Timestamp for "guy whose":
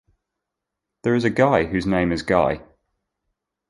1.29-1.85